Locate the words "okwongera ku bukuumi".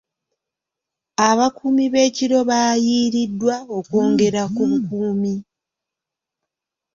3.77-5.33